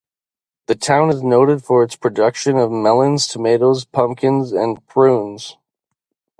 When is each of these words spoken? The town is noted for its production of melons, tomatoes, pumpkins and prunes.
The 0.65 0.73
town 0.73 1.11
is 1.11 1.21
noted 1.21 1.63
for 1.63 1.83
its 1.83 1.95
production 1.95 2.57
of 2.57 2.71
melons, 2.71 3.27
tomatoes, 3.27 3.85
pumpkins 3.85 4.51
and 4.51 4.83
prunes. 4.87 5.57